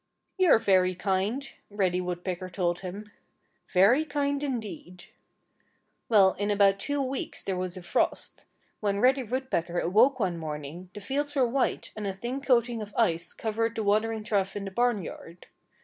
"You're 0.35 0.57
very 0.57 0.95
kind," 0.95 1.47
Reddy 1.69 2.01
Woodpecker 2.01 2.49
told 2.49 2.79
him. 2.79 3.11
"Very 3.71 4.03
kind 4.03 4.41
indeed!" 4.41 5.05
Well, 6.09 6.33
in 6.39 6.49
about 6.49 6.79
two 6.79 6.99
weeks 7.03 7.43
there 7.43 7.55
was 7.55 7.77
a 7.77 7.83
frost. 7.83 8.45
When 8.79 8.99
Reddy 8.99 9.21
Woodpecker 9.21 9.77
awoke 9.79 10.19
one 10.19 10.39
morning 10.39 10.89
the 10.95 11.01
fields 11.01 11.35
were 11.35 11.47
white 11.47 11.91
and 11.95 12.07
a 12.07 12.15
thin 12.15 12.41
coating 12.41 12.81
of 12.81 12.95
ice 12.97 13.31
covered 13.31 13.75
the 13.75 13.83
watering 13.83 14.23
trough 14.23 14.55
in 14.55 14.65
the 14.65 14.71
barnyard. 14.71 15.45